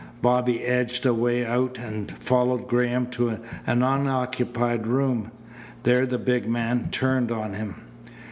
[0.19, 3.43] Bobby edged a way out and followed Graham to an
[3.83, 5.31] unoccupied room.
[5.83, 7.75] There the big man turned on him.